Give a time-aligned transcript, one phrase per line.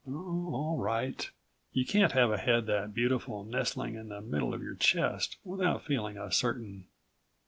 [0.07, 1.29] Oh, all right.
[1.73, 5.85] You can't have a head that beautiful nestling in the middle of your chest without
[5.85, 6.87] feeling a certain